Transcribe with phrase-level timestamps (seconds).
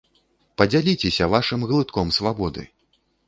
[0.61, 2.67] Падзяліцеся вашым глытком свабоды!